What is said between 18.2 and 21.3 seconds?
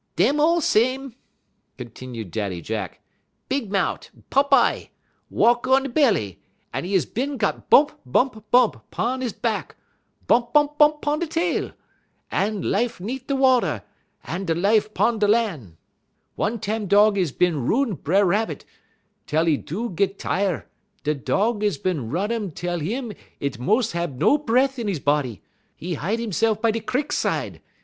Rabbit, tel 'e do git tire; da'